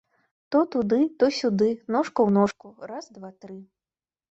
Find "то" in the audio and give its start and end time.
0.53-0.61, 1.23-1.29